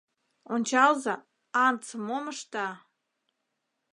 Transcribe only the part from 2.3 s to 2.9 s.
ышта!